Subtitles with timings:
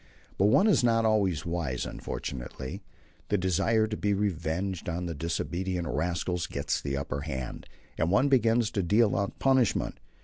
[0.39, 2.81] But one is not always wise, unfortunately.
[3.29, 7.67] The desire to be revenged on the disobedient rascals gets the upper hand,
[7.99, 9.99] and one begins to deal out punishment.